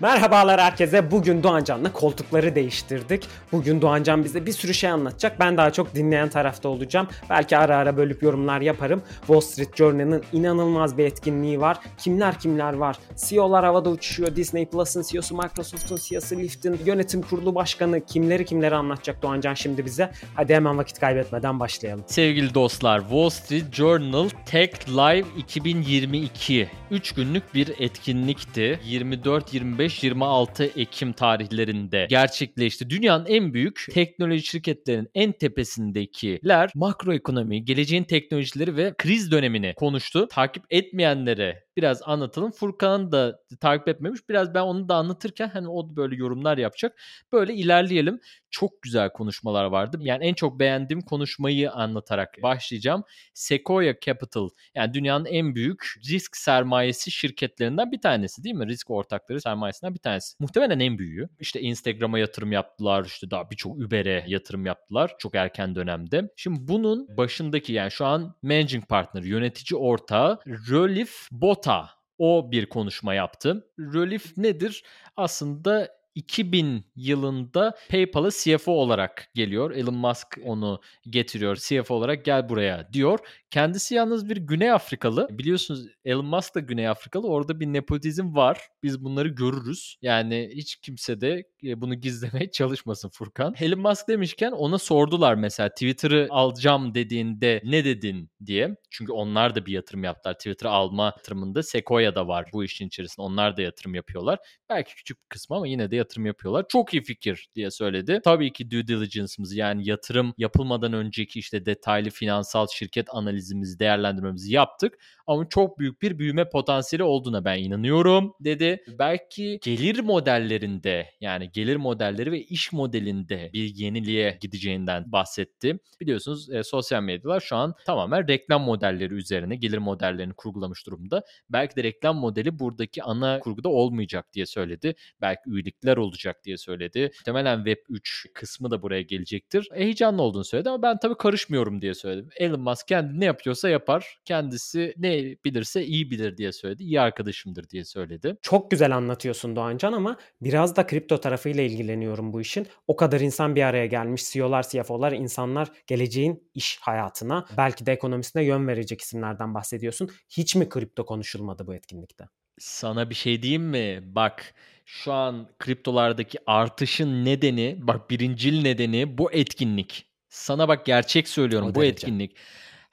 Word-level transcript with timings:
Merhabalar 0.00 0.60
herkese. 0.60 1.10
Bugün 1.10 1.42
Doğancan'la 1.42 1.92
koltukları 1.92 2.54
değiştirdik. 2.54 3.26
Bugün 3.52 3.82
Doğancan 3.82 4.24
bize 4.24 4.46
bir 4.46 4.52
sürü 4.52 4.74
şey 4.74 4.90
anlatacak. 4.90 5.40
Ben 5.40 5.56
daha 5.56 5.72
çok 5.72 5.94
dinleyen 5.94 6.28
tarafta 6.28 6.68
olacağım. 6.68 7.08
Belki 7.30 7.56
ara 7.56 7.76
ara 7.76 7.96
bölüp 7.96 8.22
yorumlar 8.22 8.60
yaparım. 8.60 9.02
Wall 9.18 9.40
Street 9.40 9.76
Journal'ın 9.76 10.22
inanılmaz 10.32 10.98
bir 10.98 11.04
etkinliği 11.04 11.60
var. 11.60 11.78
Kimler 11.98 12.38
kimler 12.38 12.72
var? 12.72 12.96
CEO'lar 13.16 13.64
havada 13.64 13.90
uçuşuyor. 13.90 14.36
Disney 14.36 14.66
Plus'ın 14.66 15.02
CEO'su, 15.02 15.36
Microsoft'un 15.36 15.98
CEO'su, 16.02 16.36
Lyft'in 16.36 16.80
yönetim 16.84 17.22
kurulu 17.22 17.54
başkanı 17.54 18.06
kimleri 18.06 18.44
kimleri 18.44 18.74
anlatacak 18.74 19.22
Doğancan 19.22 19.54
şimdi 19.54 19.84
bize. 19.84 20.10
Hadi 20.34 20.54
hemen 20.54 20.78
vakit 20.78 21.00
kaybetmeden 21.00 21.60
başlayalım. 21.60 22.04
Sevgili 22.06 22.54
dostlar, 22.54 23.00
Wall 23.00 23.30
Street 23.30 23.72
Journal 23.72 24.28
Tech 24.46 24.88
Live 24.88 25.26
2022 25.36 26.68
3 26.90 27.12
günlük 27.12 27.54
bir 27.54 27.72
etkinlikti. 27.78 28.80
24-25 28.88 29.83
25-26 29.84 30.80
Ekim 30.80 31.12
tarihlerinde 31.12 32.06
gerçekleşti. 32.10 32.90
Dünyanın 32.90 33.26
en 33.26 33.54
büyük 33.54 33.86
teknoloji 33.90 34.42
şirketlerinin 34.46 35.08
en 35.14 35.32
tepesindekiler 35.32 36.70
makroekonomi, 36.74 37.64
geleceğin 37.64 38.04
teknolojileri 38.04 38.76
ve 38.76 38.94
kriz 38.98 39.30
dönemini 39.30 39.74
konuştu. 39.76 40.28
Takip 40.30 40.64
etmeyenlere 40.70 41.64
biraz 41.76 42.02
anlatalım. 42.04 42.50
Furkan 42.50 43.12
da 43.12 43.40
takip 43.60 43.88
etmemiş. 43.88 44.20
Biraz 44.28 44.54
ben 44.54 44.60
onu 44.60 44.88
da 44.88 44.94
anlatırken 44.94 45.48
hani 45.48 45.68
o 45.68 45.96
böyle 45.96 46.16
yorumlar 46.16 46.58
yapacak. 46.58 47.00
Böyle 47.32 47.54
ilerleyelim. 47.54 48.20
Çok 48.54 48.82
güzel 48.82 49.10
konuşmalar 49.10 49.64
vardı. 49.64 49.98
Yani 50.00 50.26
en 50.26 50.34
çok 50.34 50.60
beğendiğim 50.60 51.00
konuşmayı 51.02 51.72
anlatarak 51.72 52.34
başlayacağım. 52.42 53.04
Sequoia 53.34 53.94
Capital 54.00 54.48
yani 54.74 54.94
dünyanın 54.94 55.24
en 55.24 55.54
büyük 55.54 55.84
risk 56.08 56.36
sermayesi 56.36 57.10
şirketlerinden 57.10 57.92
bir 57.92 58.00
tanesi 58.00 58.44
değil 58.44 58.54
mi? 58.54 58.66
Risk 58.66 58.90
ortakları 58.90 59.40
sermayesinden 59.40 59.94
bir 59.94 59.98
tanesi. 59.98 60.36
Muhtemelen 60.40 60.80
en 60.80 60.98
büyüğü. 60.98 61.28
İşte 61.40 61.60
Instagram'a 61.60 62.18
yatırım 62.18 62.52
yaptılar. 62.52 63.04
İşte 63.04 63.30
daha 63.30 63.50
birçok 63.50 63.76
Uber'e 63.76 64.24
yatırım 64.26 64.66
yaptılar. 64.66 65.14
Çok 65.18 65.34
erken 65.34 65.74
dönemde. 65.74 66.28
Şimdi 66.36 66.68
bunun 66.68 67.16
başındaki 67.16 67.72
yani 67.72 67.90
şu 67.90 68.06
an 68.06 68.34
managing 68.42 68.88
partner, 68.88 69.22
yönetici 69.22 69.80
ortağı 69.80 70.38
Rolif 70.46 71.28
Bota 71.32 71.90
o 72.18 72.52
bir 72.52 72.66
konuşma 72.66 73.14
yaptı. 73.14 73.66
Rolif 73.78 74.36
nedir? 74.36 74.84
Aslında 75.16 76.03
2000 76.14 76.84
yılında 76.96 77.76
PayPal'a 77.90 78.30
CFO 78.30 78.72
olarak 78.72 79.28
geliyor. 79.34 79.70
Elon 79.70 79.94
Musk 79.94 80.38
onu 80.44 80.80
getiriyor 81.10 81.56
CFO 81.56 81.94
olarak 81.94 82.24
gel 82.24 82.48
buraya 82.48 82.92
diyor. 82.92 83.18
Kendisi 83.50 83.94
yalnız 83.94 84.28
bir 84.28 84.36
Güney 84.36 84.72
Afrikalı. 84.72 85.28
Biliyorsunuz 85.30 85.86
Elon 86.04 86.26
Musk 86.26 86.54
da 86.54 86.60
Güney 86.60 86.88
Afrikalı. 86.88 87.26
Orada 87.28 87.60
bir 87.60 87.66
nepotizm 87.66 88.34
var. 88.34 88.60
Biz 88.82 89.04
bunları 89.04 89.28
görürüz. 89.28 89.96
Yani 90.02 90.50
hiç 90.52 90.76
kimse 90.76 91.20
de 91.20 91.44
e, 91.64 91.80
bunu 91.80 91.94
gizlemeye 91.94 92.50
çalışmasın 92.52 93.08
Furkan. 93.08 93.54
Elon 93.60 93.80
Musk 93.80 94.08
demişken 94.08 94.52
ona 94.52 94.78
sordular 94.78 95.34
mesela 95.34 95.68
Twitter'ı 95.68 96.26
alacağım 96.30 96.94
dediğinde 96.94 97.60
ne 97.64 97.84
dedin 97.84 98.30
diye. 98.46 98.76
Çünkü 98.90 99.12
onlar 99.12 99.54
da 99.54 99.66
bir 99.66 99.72
yatırım 99.72 100.04
yaptılar. 100.04 100.34
Twitter'ı 100.34 100.70
alma 100.70 101.04
yatırımında 101.04 101.62
Sequoia 101.62 102.14
da 102.14 102.28
var 102.28 102.50
bu 102.52 102.64
işin 102.64 102.86
içerisinde. 102.86 103.24
Onlar 103.24 103.56
da 103.56 103.62
yatırım 103.62 103.94
yapıyorlar. 103.94 104.38
Belki 104.68 104.94
küçük 104.94 105.18
bir 105.18 105.28
kısmı 105.28 105.56
ama 105.56 105.68
yine 105.68 105.90
de 105.90 105.96
yatırım 106.04 106.26
yapıyorlar. 106.26 106.64
Çok 106.68 106.94
iyi 106.94 107.02
fikir 107.02 107.48
diye 107.54 107.70
söyledi. 107.70 108.20
Tabii 108.24 108.52
ki 108.52 108.70
due 108.70 108.86
diligence'ımızı 108.86 109.56
yani 109.56 109.88
yatırım 109.88 110.34
yapılmadan 110.38 110.92
önceki 110.92 111.38
işte 111.38 111.66
detaylı 111.66 112.10
finansal 112.10 112.66
şirket 112.66 113.06
analizimizi, 113.10 113.78
değerlendirmemizi 113.78 114.52
yaptık. 114.54 114.98
Ama 115.26 115.48
çok 115.48 115.78
büyük 115.78 116.02
bir 116.02 116.18
büyüme 116.18 116.48
potansiyeli 116.48 117.02
olduğuna 117.02 117.44
ben 117.44 117.58
inanıyorum 117.58 118.32
dedi. 118.40 118.84
Belki 118.98 119.58
gelir 119.62 120.00
modellerinde 120.00 121.10
yani 121.20 121.50
gelir 121.52 121.76
modelleri 121.76 122.32
ve 122.32 122.42
iş 122.42 122.72
modelinde 122.72 123.50
bir 123.52 123.74
yeniliğe 123.74 124.38
gideceğinden 124.40 125.12
bahsetti. 125.12 125.78
Biliyorsunuz 126.00 126.50
e, 126.50 126.62
sosyal 126.62 127.02
medyalar 127.02 127.40
şu 127.40 127.56
an 127.56 127.74
tamamen 127.86 128.28
reklam 128.28 128.62
modelleri 128.62 129.14
üzerine 129.14 129.56
gelir 129.56 129.78
modellerini 129.78 130.34
kurgulamış 130.34 130.86
durumda. 130.86 131.22
Belki 131.50 131.76
de 131.76 131.82
reklam 131.82 132.16
modeli 132.16 132.58
buradaki 132.58 133.02
ana 133.02 133.40
kurguda 133.40 133.68
olmayacak 133.68 134.32
diye 134.32 134.46
söyledi. 134.46 134.94
Belki 135.20 135.40
üyelikler 135.46 135.96
olacak 135.96 136.36
diye 136.44 136.56
söyledi. 136.56 137.10
Muhtemelen 137.18 137.56
Web 137.56 137.78
3 137.88 138.26
kısmı 138.34 138.70
da 138.70 138.82
buraya 138.82 139.02
gelecektir. 139.02 139.68
E, 139.74 139.84
heyecanlı 139.84 140.22
olduğunu 140.22 140.44
söyledi 140.44 140.68
ama 140.68 140.82
ben 140.82 140.98
tabii 140.98 141.16
karışmıyorum 141.16 141.82
diye 141.82 141.94
söyledim. 141.94 142.28
Elon 142.36 142.60
Musk 142.60 142.88
kendi 142.88 143.20
ne 143.20 143.24
yapıyorsa 143.24 143.68
yapar. 143.68 144.18
Kendisi 144.24 144.94
ne 144.96 145.13
bilirse 145.44 145.84
iyi 145.86 146.10
bilir 146.10 146.36
diye 146.36 146.52
söyledi. 146.52 146.82
İyi 146.82 147.00
arkadaşımdır 147.00 147.68
diye 147.68 147.84
söyledi. 147.84 148.36
Çok 148.42 148.70
güzel 148.70 148.96
anlatıyorsun 148.96 149.56
Doğancan 149.56 149.92
ama 149.92 150.16
biraz 150.40 150.76
da 150.76 150.86
kripto 150.86 151.20
tarafıyla 151.20 151.62
ilgileniyorum 151.62 152.32
bu 152.32 152.40
işin. 152.40 152.66
O 152.86 152.96
kadar 152.96 153.20
insan 153.20 153.56
bir 153.56 153.62
araya 153.62 153.86
gelmiş. 153.86 154.30
CEO'lar, 154.32 154.68
CFO'lar, 154.68 155.12
insanlar 155.12 155.68
geleceğin 155.86 156.50
iş 156.54 156.78
hayatına 156.80 157.46
belki 157.56 157.86
de 157.86 157.92
ekonomisine 157.92 158.44
yön 158.44 158.68
verecek 158.68 159.00
isimlerden 159.00 159.54
bahsediyorsun. 159.54 160.10
Hiç 160.28 160.56
mi 160.56 160.68
kripto 160.68 161.06
konuşulmadı 161.06 161.66
bu 161.66 161.74
etkinlikte? 161.74 162.24
Sana 162.58 163.10
bir 163.10 163.14
şey 163.14 163.42
diyeyim 163.42 163.62
mi? 163.62 164.02
Bak 164.04 164.54
şu 164.84 165.12
an 165.12 165.48
kriptolardaki 165.58 166.38
artışın 166.46 167.24
nedeni, 167.24 167.78
bak 167.80 168.10
birincil 168.10 168.62
nedeni 168.62 169.18
bu 169.18 169.32
etkinlik. 169.32 170.06
Sana 170.28 170.68
bak 170.68 170.86
gerçek 170.86 171.28
söylüyorum 171.28 171.68
o 171.68 171.74
bu 171.74 171.80
derece. 171.80 171.92
etkinlik. 171.92 172.36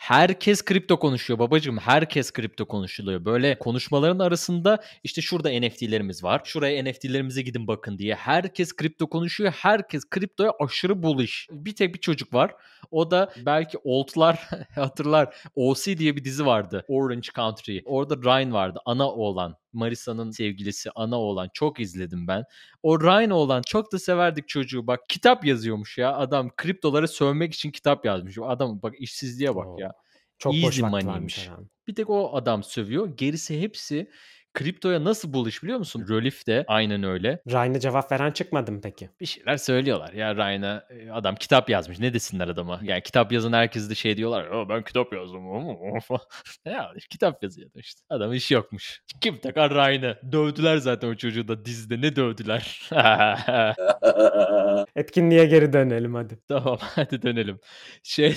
Herkes 0.01 0.66
kripto 0.66 1.00
konuşuyor 1.00 1.39
babacığım. 1.39 1.78
Herkes 1.78 2.31
kripto 2.31 2.67
konuşuluyor. 2.67 3.25
Böyle 3.25 3.59
konuşmaların 3.59 4.19
arasında 4.19 4.84
işte 5.03 5.22
şurada 5.22 5.50
NFT'lerimiz 5.50 6.23
var. 6.23 6.41
Şuraya 6.45 6.84
NFT'lerimize 6.84 7.41
gidin 7.41 7.67
bakın 7.67 7.97
diye. 7.97 8.16
Herkes 8.16 8.75
kripto 8.75 9.09
konuşuyor. 9.09 9.53
Herkes 9.57 10.09
kriptoya 10.09 10.51
aşırı 10.59 11.03
bullish. 11.03 11.47
Bir 11.51 11.75
tek 11.75 11.94
bir 11.94 12.00
çocuk 12.00 12.34
var. 12.34 12.56
O 12.91 13.12
da 13.12 13.34
belki 13.45 13.78
oldlar 13.84 14.50
hatırlar. 14.75 15.35
OC 15.56 15.97
diye 15.97 16.16
bir 16.16 16.23
dizi 16.23 16.45
vardı. 16.45 16.85
Orange 16.88 17.29
Country. 17.35 17.79
Orada 17.85 18.18
Ryan 18.18 18.53
vardı. 18.53 18.79
Ana 18.85 19.12
oğlan. 19.12 19.60
Marisa'nın 19.73 20.31
sevgilisi 20.31 20.89
ana 20.95 21.19
oğlan 21.19 21.49
çok 21.53 21.79
izledim 21.79 22.27
ben. 22.27 22.43
O 22.83 23.01
Ryan 23.01 23.29
oğlan 23.29 23.61
çok 23.61 23.91
da 23.91 23.99
severdik 23.99 24.47
çocuğu. 24.47 24.87
Bak 24.87 24.99
kitap 25.09 25.45
yazıyormuş 25.45 25.97
ya. 25.97 26.15
Adam 26.15 26.49
kriptoları 26.57 27.07
sövmek 27.07 27.53
için 27.53 27.71
kitap 27.71 28.05
yazmış. 28.05 28.37
Adam 28.41 28.81
bak 28.81 28.93
işsizliğe 28.99 29.55
bak 29.55 29.67
Oo. 29.67 29.77
ya. 29.79 29.91
Çok 30.37 30.55
Easy 30.55 30.65
boş 30.65 30.79
money'miş. 30.91 31.49
Bir 31.87 31.95
tek 31.95 32.09
o 32.09 32.35
adam 32.35 32.63
sövüyor. 32.63 33.17
Gerisi 33.17 33.61
hepsi 33.61 34.11
kriptoya 34.53 35.03
nasıl 35.03 35.34
buluş 35.34 35.63
biliyor 35.63 35.78
musun? 35.78 36.06
Rolif 36.09 36.47
de 36.47 36.66
aynen 36.67 37.03
öyle. 37.03 37.41
Ryan'a 37.47 37.79
cevap 37.79 38.12
veren 38.12 38.31
çıkmadı 38.31 38.72
mı 38.72 38.79
peki? 38.84 39.09
Bir 39.19 39.25
şeyler 39.25 39.57
söylüyorlar. 39.57 40.13
Ya 40.13 40.35
Ryan'a 40.35 40.84
e, 40.89 41.12
adam 41.12 41.35
kitap 41.35 41.69
yazmış. 41.69 42.00
Ne 42.00 42.13
desinler 42.13 42.47
adama? 42.47 42.79
Yani 42.84 43.01
kitap 43.01 43.31
yazan 43.31 43.53
herkes 43.53 43.89
de 43.89 43.95
şey 43.95 44.17
diyorlar. 44.17 44.69
ben 44.69 44.84
kitap 44.84 45.13
yazdım. 45.13 45.41
ya 46.66 46.91
kitap 47.09 47.44
yazıyor 47.44 47.69
işte. 47.75 48.01
Adam 48.09 48.34
iş 48.34 48.51
yokmuş. 48.51 49.01
Kim 49.22 49.38
takar 49.38 49.73
Ryan'ı? 49.73 50.17
Dövdüler 50.31 50.78
zaten 50.78 51.07
o 51.07 51.16
çocuğu 51.16 51.47
da 51.47 51.66
dizide. 51.66 52.01
Ne 52.01 52.16
dövdüler? 52.16 52.89
Etkinliğe 54.95 55.45
geri 55.45 55.73
dönelim 55.73 56.16
hadi. 56.16 56.39
Tamam 56.47 56.78
hadi 56.81 57.22
dönelim. 57.22 57.59
Şey 58.03 58.35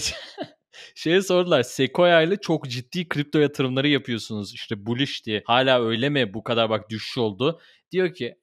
Şeye 0.95 1.23
sordular. 1.23 1.63
Sequoia 1.63 2.23
ile 2.23 2.37
çok 2.37 2.69
ciddi 2.69 3.09
kripto 3.09 3.39
yatırımları 3.39 3.89
yapıyorsunuz. 3.89 4.55
İşte 4.55 4.87
bullish 4.87 5.27
diye. 5.27 5.43
Hala 5.47 5.85
öyle 5.85 6.09
mi? 6.09 6.35
Bu 6.35 6.43
kadar 6.43 6.71
bak 6.71 6.91
düşüş 6.91 7.19
oldu. 7.19 7.61
Diyor 7.93 8.15
ki 8.15 8.37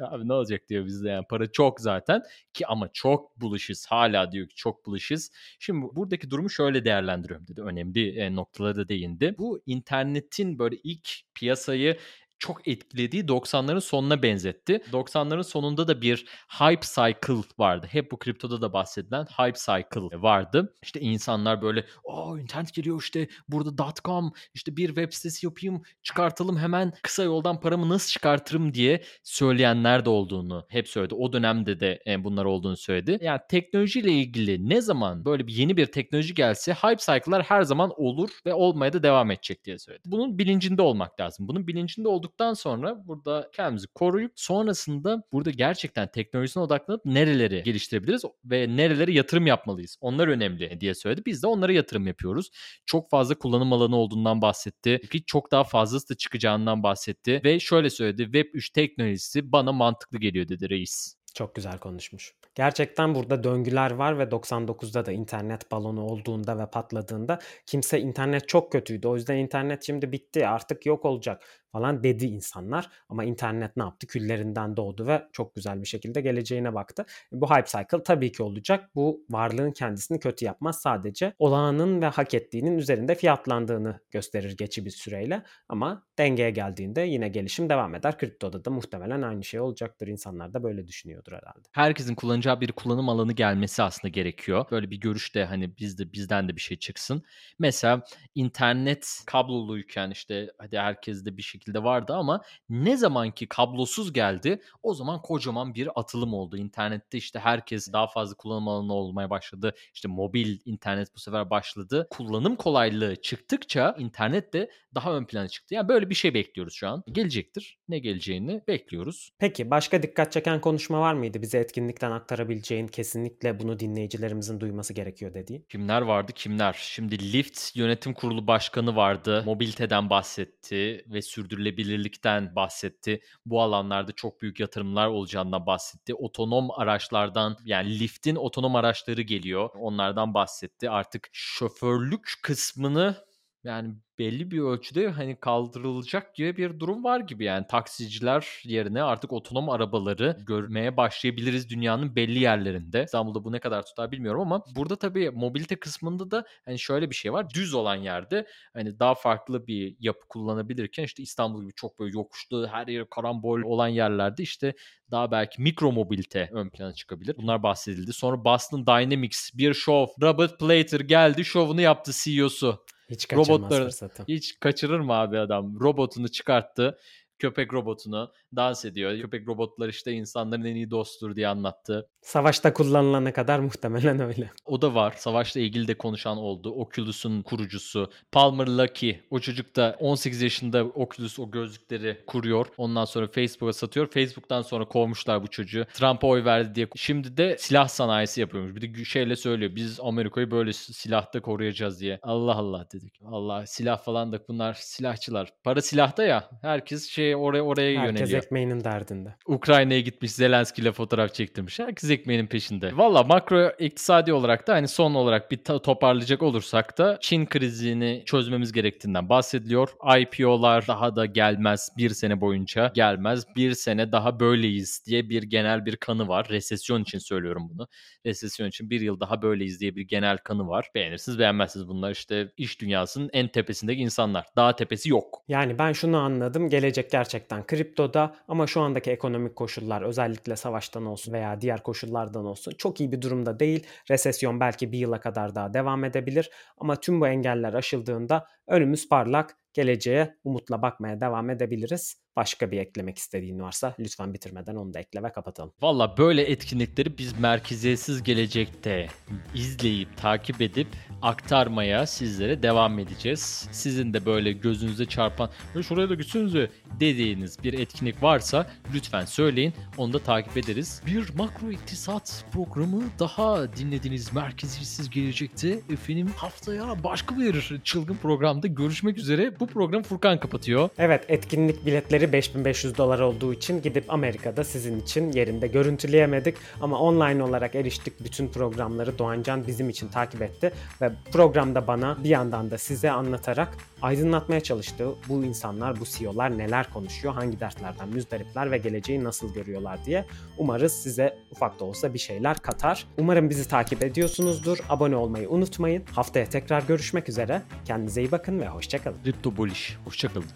abi 0.00 0.28
ne 0.28 0.32
olacak 0.32 0.68
diyor 0.68 0.84
bizde 0.86 1.08
yani 1.08 1.26
para 1.30 1.52
çok 1.52 1.80
zaten 1.80 2.22
ki 2.52 2.66
ama 2.66 2.88
çok 2.92 3.40
buluşuz 3.40 3.86
hala 3.86 4.32
diyor 4.32 4.48
ki 4.48 4.54
çok 4.54 4.86
buluşuz. 4.86 5.28
Şimdi 5.58 5.86
buradaki 5.92 6.30
durumu 6.30 6.50
şöyle 6.50 6.84
değerlendiriyorum 6.84 7.46
dedi 7.46 7.62
önemli 7.62 8.18
e, 8.18 8.34
noktalara 8.34 8.76
da 8.76 8.88
değindi. 8.88 9.34
Bu 9.38 9.62
internetin 9.66 10.58
böyle 10.58 10.76
ilk 10.84 11.08
piyasayı 11.34 11.96
çok 12.38 12.68
etkilediği 12.68 13.28
90'ların 13.28 13.80
sonuna 13.80 14.22
benzetti. 14.22 14.80
90'ların 14.92 15.44
sonunda 15.44 15.88
da 15.88 16.02
bir 16.02 16.26
hype 16.48 16.86
cycle 16.94 17.42
vardı. 17.58 17.86
Hep 17.90 18.10
bu 18.12 18.18
kriptoda 18.18 18.62
da 18.62 18.72
bahsedilen 18.72 19.24
hype 19.24 19.58
cycle 19.58 20.22
vardı. 20.22 20.74
İşte 20.82 21.00
insanlar 21.00 21.62
böyle 21.62 21.84
o 22.04 22.38
internet 22.38 22.74
geliyor 22.74 23.02
işte 23.02 23.28
burada 23.48 23.84
.com 24.04 24.32
işte 24.54 24.76
bir 24.76 24.86
web 24.86 25.12
sitesi 25.12 25.46
yapayım 25.46 25.82
çıkartalım 26.02 26.58
hemen 26.58 26.92
kısa 27.02 27.22
yoldan 27.22 27.60
paramı 27.60 27.88
nasıl 27.88 28.10
çıkartırım 28.10 28.74
diye 28.74 29.02
söyleyenler 29.22 30.04
de 30.04 30.10
olduğunu 30.10 30.66
hep 30.68 30.88
söyledi. 30.88 31.14
O 31.14 31.32
dönemde 31.32 31.80
de 31.80 32.02
e, 32.06 32.24
bunlar 32.24 32.44
olduğunu 32.44 32.76
söyledi. 32.76 33.18
Yani 33.22 33.40
teknolojiyle 33.48 34.12
ilgili 34.12 34.68
ne 34.68 34.80
zaman 34.80 35.24
böyle 35.24 35.46
bir 35.46 35.52
yeni 35.52 35.76
bir 35.76 35.86
teknoloji 35.86 36.34
gelse 36.34 36.72
hype 36.72 36.96
cycle'lar 36.96 37.42
her 37.42 37.62
zaman 37.62 37.92
olur 37.96 38.30
ve 38.46 38.54
olmaya 38.54 38.92
da 38.92 39.02
devam 39.02 39.30
edecek 39.30 39.64
diye 39.64 39.78
söyledi. 39.78 40.02
Bunun 40.06 40.38
bilincinde 40.38 40.82
olmak 40.82 41.20
lazım. 41.20 41.48
Bunun 41.48 41.66
bilincinde 41.66 42.08
olduğu 42.08 42.23
olduktan 42.24 42.54
sonra 42.54 43.06
burada 43.06 43.50
kendimizi 43.52 43.86
koruyup 43.86 44.32
sonrasında 44.36 45.22
burada 45.32 45.50
gerçekten 45.50 46.08
teknolojisine 46.12 46.62
odaklanıp 46.62 47.04
nereleri 47.04 47.62
geliştirebiliriz 47.62 48.22
ve 48.44 48.76
nerelere 48.76 49.12
yatırım 49.12 49.46
yapmalıyız. 49.46 49.96
Onlar 50.00 50.28
önemli 50.28 50.80
diye 50.80 50.94
söyledi. 50.94 51.22
Biz 51.26 51.42
de 51.42 51.46
onlara 51.46 51.72
yatırım 51.72 52.06
yapıyoruz. 52.06 52.50
Çok 52.86 53.10
fazla 53.10 53.34
kullanım 53.34 53.72
alanı 53.72 53.96
olduğundan 53.96 54.42
bahsetti. 54.42 55.00
Ki 55.12 55.24
çok 55.24 55.50
daha 55.50 55.64
fazlası 55.64 56.08
da 56.08 56.14
çıkacağından 56.14 56.82
bahsetti 56.82 57.40
ve 57.44 57.60
şöyle 57.60 57.90
söyledi. 57.90 58.24
Web 58.24 58.46
3 58.52 58.70
teknolojisi 58.70 59.52
bana 59.52 59.72
mantıklı 59.72 60.18
geliyor 60.18 60.48
dedi 60.48 60.70
reis. 60.70 61.16
Çok 61.34 61.54
güzel 61.54 61.78
konuşmuş. 61.78 62.34
Gerçekten 62.54 63.14
burada 63.14 63.44
döngüler 63.44 63.90
var 63.90 64.18
ve 64.18 64.22
99'da 64.22 65.06
da 65.06 65.12
internet 65.12 65.70
balonu 65.72 66.04
olduğunda 66.04 66.58
ve 66.58 66.66
patladığında 66.70 67.38
kimse 67.66 68.00
internet 68.00 68.48
çok 68.48 68.72
kötüydü. 68.72 69.08
O 69.08 69.16
yüzden 69.16 69.36
internet 69.36 69.86
şimdi 69.86 70.12
bitti 70.12 70.46
artık 70.46 70.86
yok 70.86 71.04
olacak 71.04 71.63
falan 71.74 72.02
dedi 72.02 72.26
insanlar. 72.26 72.90
Ama 73.08 73.24
internet 73.24 73.76
ne 73.76 73.82
yaptı? 73.82 74.06
Küllerinden 74.06 74.76
doğdu 74.76 75.06
ve 75.06 75.22
çok 75.32 75.54
güzel 75.54 75.82
bir 75.82 75.86
şekilde 75.86 76.20
geleceğine 76.20 76.74
baktı. 76.74 77.06
Bu 77.32 77.50
hype 77.50 77.66
cycle 77.66 78.02
tabii 78.02 78.32
ki 78.32 78.42
olacak. 78.42 78.90
Bu 78.94 79.24
varlığın 79.30 79.72
kendisini 79.72 80.20
kötü 80.20 80.44
yapmaz. 80.44 80.80
Sadece 80.80 81.34
olağanın 81.38 82.02
ve 82.02 82.06
hak 82.06 82.34
ettiğinin 82.34 82.78
üzerinde 82.78 83.14
fiyatlandığını 83.14 84.00
gösterir 84.10 84.56
geçi 84.56 84.84
bir 84.84 84.90
süreyle. 84.90 85.42
Ama 85.68 86.06
dengeye 86.18 86.50
geldiğinde 86.50 87.00
yine 87.00 87.28
gelişim 87.28 87.68
devam 87.68 87.94
eder. 87.94 88.18
Kriptoda 88.18 88.64
da 88.64 88.70
muhtemelen 88.70 89.22
aynı 89.22 89.44
şey 89.44 89.60
olacaktır. 89.60 90.06
İnsanlar 90.06 90.54
da 90.54 90.62
böyle 90.62 90.86
düşünüyordur 90.86 91.32
herhalde. 91.32 91.68
Herkesin 91.72 92.14
kullanacağı 92.14 92.60
bir 92.60 92.72
kullanım 92.72 93.08
alanı 93.08 93.32
gelmesi 93.32 93.82
aslında 93.82 94.08
gerekiyor. 94.08 94.64
Böyle 94.70 94.90
bir 94.90 95.00
görüşte 95.00 95.44
hani 95.44 95.78
bizde 95.78 96.12
bizden 96.12 96.48
de 96.48 96.56
bir 96.56 96.60
şey 96.60 96.78
çıksın. 96.78 97.22
Mesela 97.58 98.02
internet 98.34 99.22
kabloluyken 99.26 100.10
işte 100.10 100.50
hadi 100.58 100.78
herkes 100.78 101.24
de 101.24 101.36
bir 101.36 101.42
şekilde 101.42 101.63
şekilde 101.64 101.84
vardı 101.84 102.12
ama 102.14 102.42
ne 102.68 102.96
zaman 102.96 103.30
ki 103.30 103.46
kablosuz 103.48 104.12
geldi 104.12 104.60
o 104.82 104.94
zaman 104.94 105.22
kocaman 105.22 105.74
bir 105.74 106.00
atılım 106.00 106.34
oldu. 106.34 106.56
İnternette 106.56 107.18
işte 107.18 107.38
herkes 107.38 107.92
daha 107.92 108.06
fazla 108.06 108.36
kullanım 108.36 108.68
alanı 108.68 108.92
olmaya 108.92 109.30
başladı. 109.30 109.74
İşte 109.94 110.08
mobil 110.08 110.58
internet 110.64 111.14
bu 111.14 111.20
sefer 111.20 111.50
başladı. 111.50 112.06
Kullanım 112.10 112.56
kolaylığı 112.56 113.16
çıktıkça 113.16 113.96
internet 113.98 114.52
de 114.52 114.70
daha 114.94 115.14
ön 115.16 115.24
plana 115.24 115.48
çıktı. 115.48 115.74
Yani 115.74 115.88
böyle 115.88 116.10
bir 116.10 116.14
şey 116.14 116.34
bekliyoruz 116.34 116.74
şu 116.74 116.88
an. 116.88 117.04
Gelecektir. 117.12 117.78
Ne 117.88 117.98
geleceğini 117.98 118.62
bekliyoruz. 118.68 119.30
Peki 119.38 119.70
başka 119.70 120.02
dikkat 120.02 120.32
çeken 120.32 120.60
konuşma 120.60 121.00
var 121.00 121.14
mıydı? 121.14 121.42
Bize 121.42 121.58
etkinlikten 121.58 122.10
aktarabileceğin 122.10 122.86
kesinlikle 122.86 123.60
bunu 123.60 123.78
dinleyicilerimizin 123.78 124.60
duyması 124.60 124.92
gerekiyor 124.92 125.34
dediğin. 125.34 125.66
Kimler 125.68 126.02
vardı 126.02 126.32
kimler? 126.34 126.76
Şimdi 126.78 127.32
Lyft 127.32 127.76
Yönetim 127.76 128.14
Kurulu 128.14 128.46
Başkanı 128.46 128.96
vardı. 128.96 129.42
Mobiliteden 129.46 130.10
bahsetti 130.10 131.04
ve 131.08 131.22
sürdürülebilirlikten 131.54 132.56
bahsetti. 132.56 133.20
Bu 133.46 133.62
alanlarda 133.62 134.12
çok 134.12 134.42
büyük 134.42 134.60
yatırımlar 134.60 135.06
olacağından 135.06 135.66
bahsetti. 135.66 136.14
Otonom 136.14 136.70
araçlardan 136.70 137.56
yani 137.64 138.00
Lyft'in 138.00 138.36
otonom 138.36 138.76
araçları 138.76 139.22
geliyor. 139.22 139.70
Onlardan 139.74 140.34
bahsetti. 140.34 140.90
Artık 140.90 141.28
şoförlük 141.32 142.30
kısmını 142.42 143.16
yani 143.64 143.94
belli 144.18 144.50
bir 144.50 144.58
ölçüde 144.60 145.08
hani 145.08 145.36
kaldırılacak 145.40 146.34
gibi 146.34 146.56
bir 146.56 146.80
durum 146.80 147.04
var 147.04 147.20
gibi 147.20 147.44
yani 147.44 147.66
taksiciler 147.66 148.62
yerine 148.64 149.02
artık 149.02 149.32
otonom 149.32 149.70
arabaları 149.70 150.36
görmeye 150.46 150.96
başlayabiliriz 150.96 151.70
dünyanın 151.70 152.16
belli 152.16 152.38
yerlerinde. 152.38 153.04
İstanbul'da 153.04 153.44
bu 153.44 153.52
ne 153.52 153.60
kadar 153.60 153.86
tutar 153.86 154.12
bilmiyorum 154.12 154.40
ama 154.40 154.64
burada 154.76 154.96
tabii 154.96 155.30
mobilite 155.30 155.76
kısmında 155.76 156.30
da 156.30 156.44
hani 156.64 156.78
şöyle 156.78 157.10
bir 157.10 157.14
şey 157.14 157.32
var. 157.32 157.50
Düz 157.50 157.74
olan 157.74 157.96
yerde 157.96 158.46
hani 158.72 158.98
daha 158.98 159.14
farklı 159.14 159.66
bir 159.66 159.96
yapı 160.00 160.28
kullanabilirken 160.28 161.04
işte 161.04 161.22
İstanbul 161.22 161.62
gibi 161.62 161.74
çok 161.74 161.98
böyle 161.98 162.12
yokuşlu 162.18 162.68
her 162.68 162.86
yeri 162.86 163.06
karambol 163.10 163.62
olan 163.62 163.88
yerlerde 163.88 164.42
işte 164.42 164.74
daha 165.10 165.30
belki 165.30 165.62
mikro 165.62 165.92
mobilite 165.92 166.48
ön 166.52 166.68
plana 166.68 166.92
çıkabilir. 166.92 167.36
Bunlar 167.36 167.62
bahsedildi. 167.62 168.12
Sonra 168.12 168.44
Boston 168.44 168.86
Dynamics 168.86 169.50
bir 169.54 169.74
şov. 169.74 170.06
Robert 170.22 170.60
Plater 170.60 171.00
geldi 171.00 171.44
şovunu 171.44 171.80
yaptı 171.80 172.12
CEO'su. 172.14 172.84
Hiç 173.10 173.32
Robotları, 173.32 173.84
fırsatı. 173.84 174.24
Hiç 174.28 174.60
kaçırır 174.60 175.00
mı 175.00 175.12
abi 175.12 175.38
adam? 175.38 175.80
Robotunu 175.80 176.28
çıkarttı 176.28 176.98
köpek 177.38 177.74
robotunu 177.74 178.32
dans 178.56 178.84
ediyor. 178.84 179.20
Köpek 179.20 179.48
robotlar 179.48 179.88
işte 179.88 180.12
insanların 180.12 180.64
en 180.64 180.74
iyi 180.74 180.90
dostudur 180.90 181.36
diye 181.36 181.48
anlattı. 181.48 182.08
Savaşta 182.24 182.72
kullanılana 182.72 183.32
kadar 183.32 183.58
muhtemelen 183.58 184.20
öyle. 184.20 184.50
O 184.66 184.82
da 184.82 184.94
var. 184.94 185.14
Savaşla 185.16 185.60
ilgili 185.60 185.88
de 185.88 185.94
konuşan 185.94 186.36
oldu. 186.36 186.70
Oculus'un 186.70 187.42
kurucusu. 187.42 188.10
Palmer 188.32 188.66
Luckey. 188.66 189.20
O 189.30 189.38
çocuk 189.38 189.76
da 189.76 189.96
18 190.00 190.42
yaşında 190.42 190.84
Oculus 190.84 191.38
o 191.38 191.50
gözlükleri 191.50 192.24
kuruyor. 192.26 192.66
Ondan 192.76 193.04
sonra 193.04 193.26
Facebook'a 193.26 193.72
satıyor. 193.72 194.06
Facebook'tan 194.06 194.62
sonra 194.62 194.84
kovmuşlar 194.84 195.42
bu 195.42 195.48
çocuğu. 195.48 195.86
Trump'a 195.94 196.26
oy 196.26 196.44
verdi 196.44 196.74
diye. 196.74 196.88
Şimdi 196.96 197.36
de 197.36 197.56
silah 197.58 197.88
sanayisi 197.88 198.40
yapıyormuş. 198.40 198.74
Bir 198.74 198.94
de 198.94 199.04
şeyle 199.04 199.36
söylüyor. 199.36 199.76
Biz 199.76 200.00
Amerika'yı 200.00 200.50
böyle 200.50 200.72
silahta 200.72 201.40
koruyacağız 201.40 202.00
diye. 202.00 202.18
Allah 202.22 202.54
Allah 202.54 202.86
dedik. 202.92 203.20
Allah 203.24 203.66
silah 203.66 204.04
falan 204.04 204.32
da 204.32 204.38
bunlar 204.48 204.74
silahçılar. 204.74 205.48
Para 205.64 205.82
silahta 205.82 206.24
ya. 206.24 206.50
Herkes 206.62 207.10
şey 207.10 207.36
oraya 207.36 207.62
oraya 207.62 207.90
Herkes 207.90 208.04
yöneliyor. 208.06 208.28
Herkes 208.28 208.44
ekmeğinin 208.44 208.84
derdinde. 208.84 209.34
Ukrayna'ya 209.46 210.00
gitmiş 210.00 210.32
Zelenski 210.32 210.82
ile 210.82 210.92
fotoğraf 210.92 211.34
çektirmiş. 211.34 211.78
Herkes 211.78 212.13
ekmeğinin 212.14 212.46
peşinde. 212.46 212.96
Valla 212.96 213.22
makro 213.22 213.70
iktisadi 213.78 214.32
olarak 214.32 214.66
da 214.66 214.74
hani 214.74 214.88
son 214.88 215.14
olarak 215.14 215.50
bir 215.50 215.56
toparlayacak 215.56 216.42
olursak 216.42 216.98
da 216.98 217.18
Çin 217.20 217.46
krizini 217.46 218.22
çözmemiz 218.26 218.72
gerektiğinden 218.72 219.28
bahsediliyor. 219.28 219.88
IPO'lar 220.18 220.86
daha 220.88 221.16
da 221.16 221.26
gelmez. 221.26 221.88
Bir 221.96 222.10
sene 222.10 222.40
boyunca 222.40 222.92
gelmez. 222.94 223.46
Bir 223.56 223.74
sene 223.74 224.12
daha 224.12 224.40
böyleyiz 224.40 225.02
diye 225.06 225.28
bir 225.28 225.42
genel 225.42 225.86
bir 225.86 225.96
kanı 225.96 226.28
var. 226.28 226.46
Resesyon 226.50 227.02
için 227.02 227.18
söylüyorum 227.18 227.70
bunu. 227.70 227.88
Resesyon 228.26 228.68
için 228.68 228.90
bir 228.90 229.00
yıl 229.00 229.20
daha 229.20 229.42
böyleyiz 229.42 229.80
diye 229.80 229.96
bir 229.96 230.02
genel 230.02 230.38
kanı 230.38 230.68
var. 230.68 230.90
Beğenirsiniz 230.94 231.38
beğenmezsiniz 231.38 231.88
bunlar 231.88 232.10
işte 232.10 232.48
iş 232.56 232.80
dünyasının 232.80 233.30
en 233.32 233.48
tepesindeki 233.48 234.02
insanlar. 234.02 234.46
Daha 234.56 234.76
tepesi 234.76 235.10
yok. 235.10 235.42
Yani 235.48 235.78
ben 235.78 235.92
şunu 235.92 236.18
anladım. 236.18 236.68
Gelecek 236.68 237.10
gerçekten 237.10 237.66
kriptoda 237.66 238.34
ama 238.48 238.66
şu 238.66 238.80
andaki 238.80 239.10
ekonomik 239.10 239.56
koşullar 239.56 240.02
özellikle 240.02 240.56
savaştan 240.56 241.06
olsun 241.06 241.32
veya 241.32 241.60
diğer 241.60 241.82
koşullardan 242.04 242.44
olsun 242.44 242.72
çok 242.78 243.00
iyi 243.00 243.12
bir 243.12 243.22
durumda 243.22 243.60
değil. 243.60 243.86
Resesyon 244.10 244.60
belki 244.60 244.92
bir 244.92 244.98
yıla 244.98 245.20
kadar 245.20 245.54
daha 245.54 245.74
devam 245.74 246.04
edebilir 246.04 246.50
ama 246.78 246.96
tüm 246.96 247.20
bu 247.20 247.28
engeller 247.28 247.74
aşıldığında 247.74 248.46
önümüz 248.66 249.08
parlak 249.08 249.56
geleceğe 249.74 250.34
umutla 250.44 250.82
bakmaya 250.82 251.20
devam 251.20 251.50
edebiliriz. 251.50 252.24
Başka 252.36 252.70
bir 252.70 252.78
eklemek 252.78 253.18
istediğin 253.18 253.60
varsa 253.60 253.94
lütfen 253.98 254.34
bitirmeden 254.34 254.74
onu 254.74 254.94
da 254.94 254.98
ekle 254.98 255.22
ve 255.22 255.32
kapatalım. 255.32 255.72
Valla 255.82 256.18
böyle 256.18 256.42
etkinlikleri 256.42 257.18
biz 257.18 257.38
merkeziyetsiz 257.38 258.22
gelecekte 258.22 259.06
izleyip 259.54 260.16
takip 260.16 260.60
edip 260.60 260.86
aktarmaya 261.22 262.06
sizlere 262.06 262.62
devam 262.62 262.98
edeceğiz. 262.98 263.68
Sizin 263.72 264.14
de 264.14 264.26
böyle 264.26 264.52
gözünüze 264.52 265.06
çarpan 265.06 265.50
şuraya 265.82 266.10
da 266.10 266.14
gitsenize 266.14 266.70
dediğiniz 267.00 267.64
bir 267.64 267.72
etkinlik 267.72 268.22
varsa 268.22 268.66
lütfen 268.94 269.24
söyleyin. 269.24 269.74
Onu 269.96 270.12
da 270.12 270.18
takip 270.18 270.56
ederiz. 270.56 271.02
Bir 271.06 271.34
makro 271.34 271.70
iktisat 271.70 272.44
programı 272.52 273.02
daha 273.18 273.76
dinlediniz 273.76 274.32
merkeziyetsiz 274.32 275.10
gelecekte. 275.10 275.80
Efendim 275.90 276.28
haftaya 276.36 277.04
başka 277.04 277.38
bir 277.38 277.80
çılgın 277.84 278.14
programda 278.54 278.66
görüşmek 278.66 279.18
üzere. 279.18 279.60
Bu 279.60 279.66
program 279.66 280.02
Furkan 280.02 280.40
kapatıyor. 280.40 280.88
Evet 280.98 281.24
etkinlik 281.28 281.86
biletleri 281.86 282.32
5500 282.32 282.98
dolar 282.98 283.20
olduğu 283.20 283.52
için 283.54 283.82
gidip 283.82 284.12
Amerika'da 284.12 284.64
sizin 284.64 285.00
için 285.00 285.32
yerinde 285.32 285.66
görüntüleyemedik. 285.66 286.56
Ama 286.80 286.98
online 286.98 287.42
olarak 287.42 287.74
eriştik. 287.74 288.24
Bütün 288.24 288.48
programları 288.48 289.18
Doğancan 289.18 289.66
bizim 289.66 289.88
için 289.88 290.08
takip 290.08 290.42
etti. 290.42 290.72
Ve 291.00 291.12
programda 291.32 291.86
bana 291.86 292.18
bir 292.24 292.28
yandan 292.28 292.70
da 292.70 292.78
size 292.78 293.10
anlatarak 293.10 293.68
aydınlatmaya 294.04 294.60
çalıştı. 294.60 295.08
Bu 295.28 295.44
insanlar, 295.44 296.00
bu 296.00 296.04
CEO'lar 296.04 296.58
neler 296.58 296.92
konuşuyor, 296.92 297.34
hangi 297.34 297.60
dertlerden 297.60 298.08
müzdaripler 298.08 298.70
ve 298.70 298.78
geleceği 298.78 299.24
nasıl 299.24 299.54
görüyorlar 299.54 300.04
diye. 300.04 300.24
Umarız 300.58 300.92
size 300.92 301.38
ufak 301.50 301.80
da 301.80 301.84
olsa 301.84 302.14
bir 302.14 302.18
şeyler 302.18 302.58
katar. 302.58 303.06
Umarım 303.18 303.50
bizi 303.50 303.68
takip 303.68 304.02
ediyorsunuzdur. 304.02 304.78
Abone 304.88 305.16
olmayı 305.16 305.50
unutmayın. 305.50 306.02
Haftaya 306.12 306.46
tekrar 306.46 306.82
görüşmek 306.82 307.28
üzere. 307.28 307.62
Kendinize 307.84 308.22
iyi 308.22 308.32
bakın 308.32 308.60
ve 308.60 308.68
hoşçakalın. 308.68 309.22
Kripto 309.24 309.56
Boliş. 309.56 309.96
Hoşçakalın. 310.04 310.46